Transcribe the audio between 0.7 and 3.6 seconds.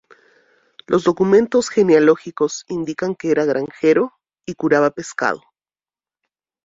Los documentos genealógicos indican que era